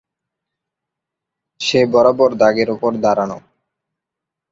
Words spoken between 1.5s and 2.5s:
সে বরাবর